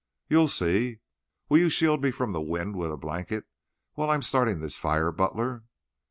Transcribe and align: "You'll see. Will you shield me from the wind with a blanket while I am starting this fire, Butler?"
"You'll 0.27 0.47
see. 0.47 0.97
Will 1.47 1.59
you 1.59 1.69
shield 1.69 2.01
me 2.01 2.09
from 2.09 2.31
the 2.33 2.41
wind 2.41 2.75
with 2.75 2.91
a 2.91 2.97
blanket 2.97 3.45
while 3.93 4.09
I 4.09 4.15
am 4.15 4.23
starting 4.23 4.59
this 4.59 4.75
fire, 4.79 5.11
Butler?" 5.11 5.63